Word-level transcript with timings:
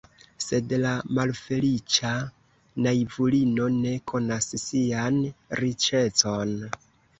Sed 0.43 0.71
la 0.85 0.93
malfeliĉa 1.17 2.13
naivulino 2.87 3.69
ne 3.77 3.93
konas 4.15 4.51
sian 4.65 5.23
riĉecon. 5.63 6.59